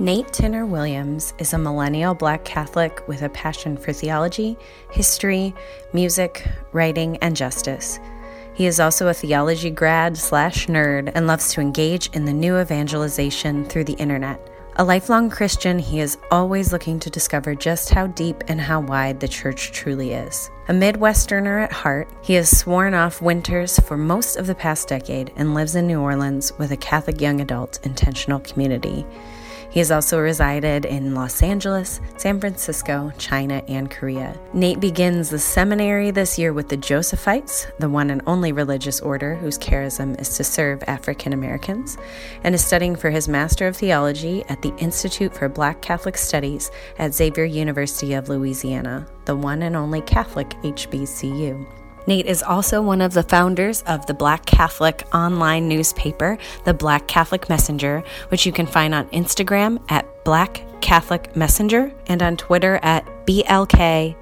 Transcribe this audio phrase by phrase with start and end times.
[0.00, 4.58] Nate Tinner Williams is a millennial black Catholic with a passion for theology,
[4.90, 5.54] history,
[5.92, 8.00] music, writing, and justice.
[8.54, 12.58] He is also a theology grad slash nerd and loves to engage in the new
[12.58, 14.50] evangelization through the internet.
[14.76, 19.20] A lifelong Christian, he is always looking to discover just how deep and how wide
[19.20, 20.50] the church truly is.
[20.66, 25.32] A Midwesterner at heart, he has sworn off winters for most of the past decade
[25.36, 29.06] and lives in New Orleans with a Catholic young adult intentional community.
[29.74, 34.38] He has also resided in Los Angeles, San Francisco, China, and Korea.
[34.52, 39.34] Nate begins the seminary this year with the Josephites, the one and only religious order
[39.34, 41.98] whose charism is to serve African Americans,
[42.44, 46.70] and is studying for his Master of Theology at the Institute for Black Catholic Studies
[47.00, 51.66] at Xavier University of Louisiana, the one and only Catholic HBCU.
[52.06, 57.08] Nate is also one of the founders of the Black Catholic online newspaper, the Black
[57.08, 62.78] Catholic Messenger, which you can find on Instagram at Black Catholic Messenger and on Twitter
[62.82, 64.16] at BLKCATH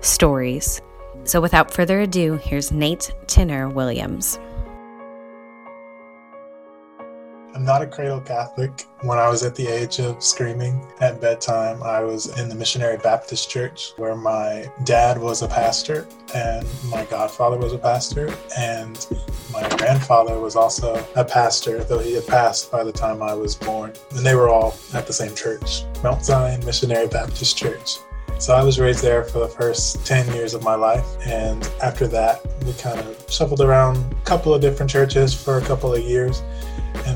[0.00, 0.82] Stories.
[1.24, 4.40] So without further ado, here's Nate Tinner Williams.
[7.54, 8.86] I'm not a cradle Catholic.
[9.02, 12.96] When I was at the age of screaming at bedtime, I was in the Missionary
[12.98, 19.04] Baptist Church where my dad was a pastor and my godfather was a pastor and
[19.52, 23.56] my grandfather was also a pastor, though he had passed by the time I was
[23.56, 23.92] born.
[24.10, 27.98] And they were all at the same church, Mount Zion Missionary Baptist Church.
[28.38, 31.04] So I was raised there for the first 10 years of my life.
[31.26, 35.60] And after that, we kind of shuffled around a couple of different churches for a
[35.60, 36.42] couple of years.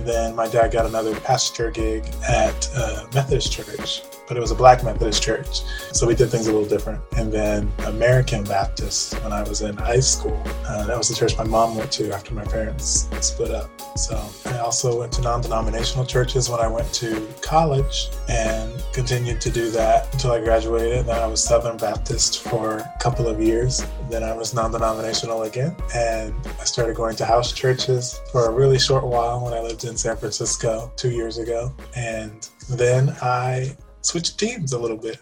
[0.05, 4.50] And then my dad got another pastor gig at uh, Methodist Church but it was
[4.50, 5.62] a black Methodist church.
[5.92, 7.02] So we did things a little different.
[7.16, 10.42] And then American Baptist when I was in high school.
[10.66, 13.70] Uh, that was the church my mom went to after my parents split up.
[13.96, 19.40] So I also went to non denominational churches when I went to college and continued
[19.42, 21.06] to do that until I graduated.
[21.06, 23.84] Then I was Southern Baptist for a couple of years.
[24.10, 25.77] Then I was non denominational again.
[25.94, 29.84] And I started going to house churches for a really short while when I lived
[29.84, 31.72] in San Francisco two years ago.
[31.94, 35.20] And then I switched teams a little bit.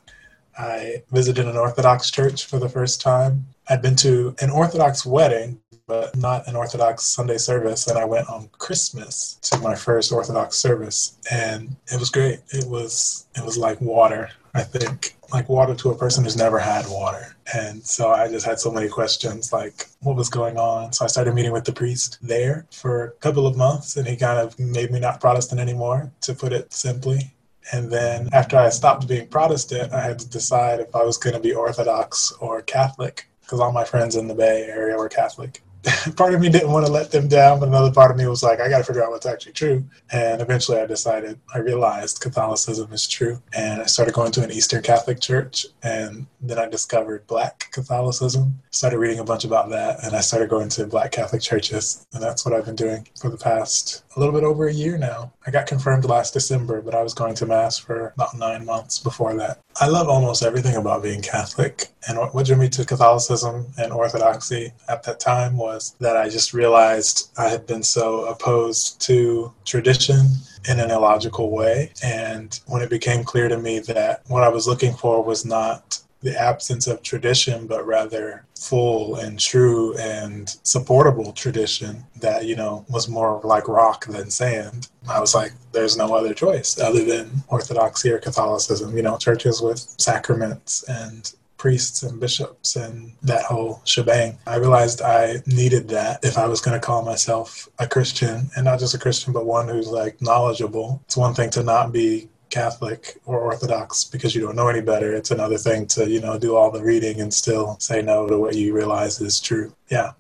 [0.59, 3.47] I visited an Orthodox church for the first time.
[3.69, 5.61] I'd been to an Orthodox wedding,
[5.93, 7.87] but not an Orthodox Sunday service.
[7.87, 12.41] And I went on Christmas to my first Orthodox service, and it was great.
[12.49, 14.31] It was it was like water.
[14.55, 17.37] I think like water to a person who's never had water.
[17.55, 20.93] And so I just had so many questions like what was going on.
[20.95, 24.17] So I started meeting with the priest there for a couple of months, and he
[24.17, 27.35] kind of made me not Protestant anymore, to put it simply.
[27.73, 31.35] And then after I stopped being Protestant, I had to decide if I was going
[31.35, 35.61] to be Orthodox or Catholic because all my friends in the Bay Area were Catholic.
[36.17, 38.43] part of me didn't want to let them down, but another part of me was
[38.43, 39.85] like, I got to figure out what's actually true.
[40.13, 43.43] And eventually I decided, I realized Catholicism is true.
[43.53, 45.67] And I started going to an Eastern Catholic church.
[45.83, 50.05] And then I discovered Black Catholicism, started reading a bunch about that.
[50.05, 52.07] And I started going to Black Catholic churches.
[52.13, 54.99] And that's what I've been doing for the past a little bit over a year
[54.99, 55.33] now.
[55.47, 58.99] I got confirmed last December, but I was going to Mass for about nine months
[58.99, 59.61] before that.
[59.81, 61.87] I love almost everything about being Catholic.
[62.07, 66.53] And what drew me to Catholicism and Orthodoxy at that time was that I just
[66.53, 70.27] realized I had been so opposed to tradition
[70.69, 71.93] in an illogical way.
[72.03, 75.99] And when it became clear to me that what I was looking for was not
[76.23, 82.87] the absence of tradition, but rather full and true and supportable tradition that, you know,
[82.89, 84.89] was more like rock than sand.
[85.09, 89.61] I was like, there's no other choice other than Orthodoxy or Catholicism, you know, churches
[89.61, 91.33] with sacraments and
[91.63, 94.37] priests and bishops and that whole shebang.
[94.49, 98.65] I realized I needed that if I was going to call myself a Christian and
[98.65, 101.01] not just a Christian, but one who's like knowledgeable.
[101.05, 105.15] It's one thing to not be Catholic or Orthodox because you don't know any better.
[105.15, 108.37] It's another thing to, you know, do all the reading and still say no to
[108.39, 109.73] what you realize is true.
[109.89, 110.15] Yeah,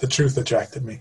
[0.00, 1.00] the truth attracted me.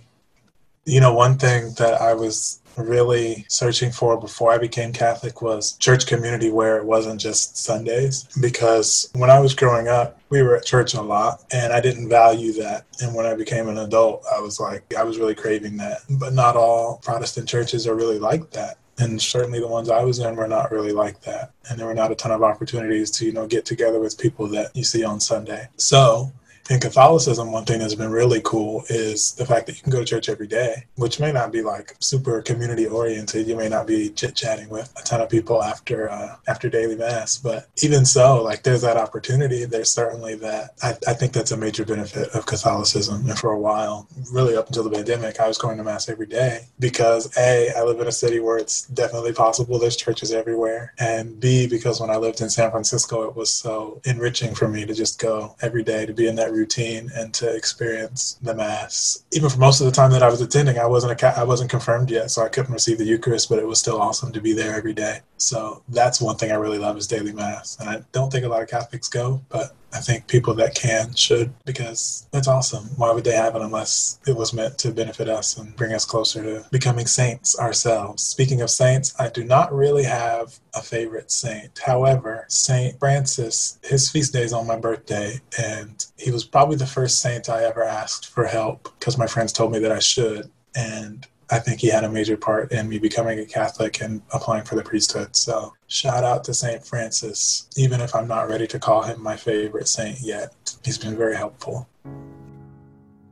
[0.86, 5.78] You know, one thing that I was really searching for before I became Catholic was
[5.78, 8.28] church community where it wasn't just Sundays.
[8.42, 12.10] Because when I was growing up, we were at church a lot and I didn't
[12.10, 12.86] value that.
[13.02, 16.00] And when I became an adult, I was like, I was really craving that.
[16.10, 20.20] But not all Protestant churches are really like that and certainly the ones I was
[20.20, 21.52] in were not really like that.
[21.70, 24.48] And there were not a ton of opportunities to, you know, get together with people
[24.50, 25.68] that you see on Sunday.
[25.78, 26.32] So
[26.68, 30.00] In Catholicism, one thing that's been really cool is the fact that you can go
[30.00, 33.48] to church every day, which may not be like super community oriented.
[33.48, 36.96] You may not be chit chatting with a ton of people after uh, after daily
[36.96, 39.66] mass, but even so, like there's that opportunity.
[39.66, 40.72] There's certainly that.
[40.82, 43.30] I, I think that's a major benefit of Catholicism.
[43.30, 46.26] And for a while, really up until the pandemic, I was going to mass every
[46.26, 49.78] day because a I live in a city where it's definitely possible.
[49.78, 54.02] There's churches everywhere, and b because when I lived in San Francisco, it was so
[54.04, 57.56] enriching for me to just go every day to be in that routine and to
[57.56, 59.24] experience the mass.
[59.32, 61.70] Even for most of the time that I was attending, I wasn't a I wasn't
[61.70, 64.54] confirmed yet, so I couldn't receive the Eucharist, but it was still awesome to be
[64.54, 65.20] there every day.
[65.38, 68.50] So that's one thing I really love is daily mass, and I don't think a
[68.50, 72.90] lot of Catholics go, but I think people that can should because it's awesome.
[72.98, 76.06] Why would they have it unless it was meant to benefit us and bring us
[76.06, 78.22] closer to becoming saints ourselves?
[78.22, 81.80] Speaking of saints, I do not really have a favorite saint.
[81.80, 86.86] However, Saint Francis, his feast day is on my birthday, and he was probably the
[86.86, 90.52] first saint I ever asked for help because my friends told me that I should.
[90.76, 94.66] And I think he had a major part in me becoming a Catholic and applying
[94.66, 95.36] for the priesthood.
[95.36, 96.84] So, shout out to St.
[96.84, 100.54] Francis, even if I'm not ready to call him my favorite saint yet.
[100.84, 101.88] He's been very helpful.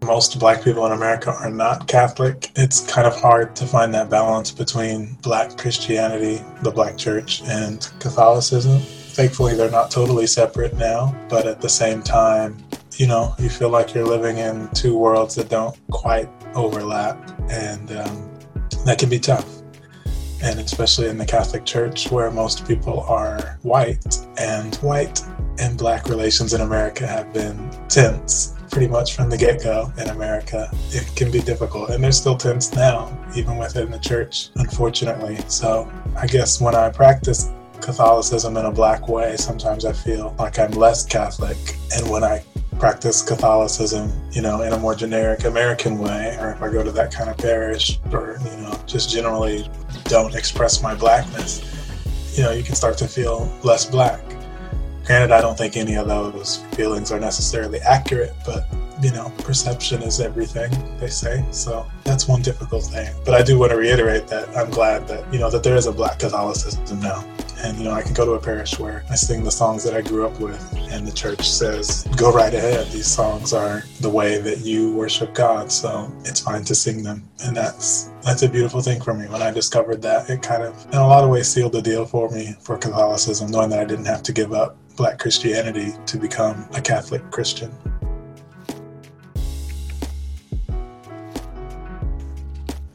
[0.04, 2.52] Most black people in America are not Catholic.
[2.56, 7.82] It's kind of hard to find that balance between black Christianity, the black church, and
[8.00, 8.80] Catholicism.
[8.80, 12.58] Thankfully, they're not totally separate now, but at the same time,
[12.98, 17.18] you know, you feel like you're living in two worlds that don't quite overlap,
[17.50, 18.32] and um,
[18.86, 19.48] that can be tough.
[20.42, 25.22] And especially in the Catholic Church, where most people are white, and white
[25.60, 30.10] and black relations in America have been tense pretty much from the get go in
[30.10, 30.68] America.
[30.90, 35.38] It can be difficult, and they're still tense now, even within the church, unfortunately.
[35.48, 37.50] So I guess when I practice
[37.82, 41.58] Catholicism in a black way, sometimes I feel like I'm less Catholic.
[41.96, 42.44] And when I
[42.84, 46.92] practice Catholicism, you know, in a more generic American way, or if I go to
[46.92, 49.66] that kind of parish, or, you know, just generally
[50.04, 51.64] don't express my blackness,
[52.36, 54.20] you know, you can start to feel less black.
[55.06, 58.68] Granted, I don't think any of those feelings are necessarily accurate, but
[59.02, 61.44] you know, perception is everything, they say.
[61.52, 63.14] So that's one difficult thing.
[63.26, 65.88] But I do want to reiterate that I'm glad that, you know, that there is
[65.88, 67.26] a black Catholicism now.
[67.58, 69.94] And, you know, I can go to a parish where I sing the songs that
[69.94, 70.62] I grew up with,
[70.94, 72.88] and the church says, go right ahead.
[72.88, 75.72] These songs are the way that you worship God.
[75.72, 77.28] So it's fine to sing them.
[77.44, 79.28] And that's that's a beautiful thing for me.
[79.28, 82.06] When I discovered that, it kind of, in a lot of ways, sealed the deal
[82.06, 86.18] for me for Catholicism, knowing that I didn't have to give up black Christianity to
[86.18, 87.72] become a Catholic Christian.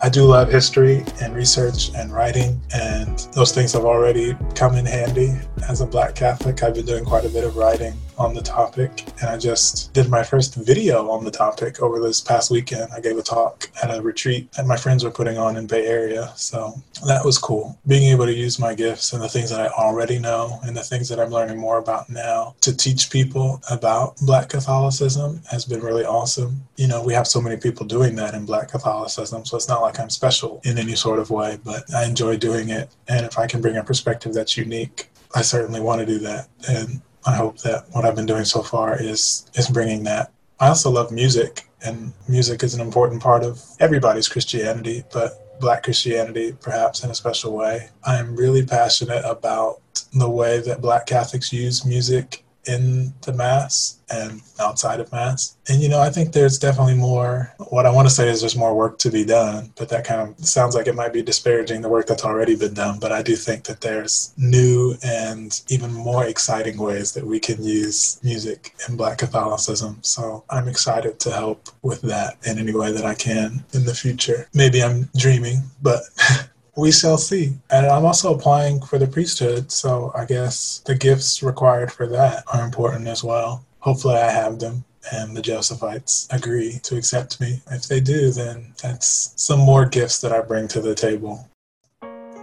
[0.09, 4.87] I do love history and research and writing, and those things have already come in
[4.87, 5.37] handy.
[5.69, 9.05] As a Black Catholic, I've been doing quite a bit of writing on the topic,
[9.21, 12.91] and I just did my first video on the topic over this past weekend.
[12.93, 15.87] I gave a talk at a retreat that my friends were putting on in Bay
[15.87, 16.75] Area, so
[17.07, 17.79] that was cool.
[17.87, 20.83] Being able to use my gifts and the things that I already know and the
[20.83, 25.81] things that I'm learning more about now to teach people about Black Catholicism has been
[25.81, 26.63] really awesome.
[26.77, 29.83] You know, we have so many people doing that in Black Catholicism, so it's not
[29.83, 32.91] like I'm special in any sort of way, but I enjoy doing it.
[33.07, 36.49] And if I can bring a perspective that's unique, I certainly want to do that.
[36.69, 40.33] And I hope that what I've been doing so far is is bringing that.
[40.61, 45.83] I also love music, and music is an important part of everybody's Christianity, but Black
[45.83, 47.91] Christianity perhaps in a special way.
[48.05, 49.81] I'm really passionate about
[50.13, 55.57] the way that Black Catholics use music in the Mass and outside of Mass.
[55.69, 58.57] And, you know, I think there's definitely more, what I want to say is there's
[58.57, 61.83] more work to be done, but that kind of sounds like it might be disparaging
[61.83, 62.99] the work that's already been done.
[62.99, 67.63] But I do think that there's new and even more exciting ways that we can
[67.63, 69.99] use music in Black Catholicism.
[70.03, 73.95] So I'm excited to help with that in any way that I can in the
[73.95, 74.49] future.
[74.55, 76.03] Maybe I'm dreaming, but.
[76.79, 77.59] we shall see.
[77.71, 82.45] And I'm also applying for the priesthood, so I guess the gifts required for that
[82.53, 83.65] are important as well.
[83.81, 87.63] Hopefully, I have them and the Josephites agree to accept me.
[87.71, 91.49] If they do, then that's some more gifts that I bring to the table.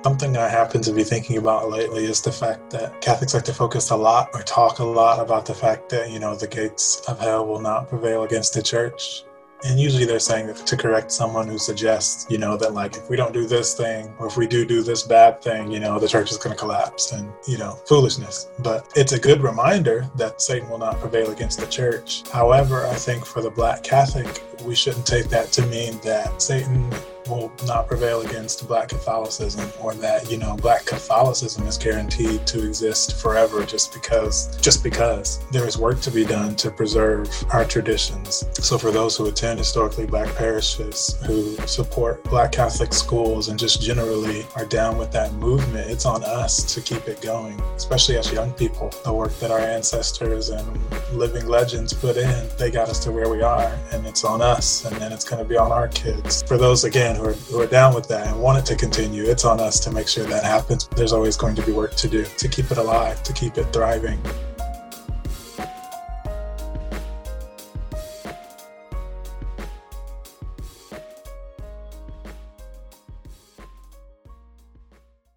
[0.03, 3.53] Something I happen to be thinking about lately is the fact that Catholics like to
[3.53, 7.01] focus a lot or talk a lot about the fact that, you know, the gates
[7.07, 9.23] of hell will not prevail against the church.
[9.63, 13.15] And usually they're saying to correct someone who suggests, you know, that like if we
[13.15, 16.07] don't do this thing or if we do do this bad thing, you know, the
[16.07, 18.49] church is going to collapse and, you know, foolishness.
[18.59, 22.23] But it's a good reminder that Satan will not prevail against the church.
[22.29, 26.93] However, I think for the Black Catholic, we shouldn't take that to mean that Satan
[27.27, 32.65] will not prevail against black Catholicism or that, you know, black Catholicism is guaranteed to
[32.65, 37.65] exist forever just because just because there is work to be done to preserve our
[37.65, 38.45] traditions.
[38.53, 43.81] So for those who attend historically black parishes, who support black Catholic schools and just
[43.81, 48.31] generally are down with that movement, it's on us to keep it going, especially as
[48.31, 48.91] young people.
[49.03, 50.65] The work that our ancestors and
[51.13, 54.85] living legends put in, they got us to where we are, and it's on us,
[54.85, 56.43] and then it's going to be on our kids.
[56.43, 59.23] For those, again, who are, who are down with that and want it to continue,
[59.23, 60.87] it's on us to make sure that happens.
[60.95, 63.65] There's always going to be work to do to keep it alive, to keep it
[63.73, 64.19] thriving.